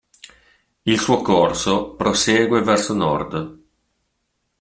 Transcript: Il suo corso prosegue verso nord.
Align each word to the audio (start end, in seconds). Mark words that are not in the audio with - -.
Il 0.81 0.99
suo 0.99 1.21
corso 1.21 1.93
prosegue 1.93 2.63
verso 2.63 2.95
nord. 2.95 3.59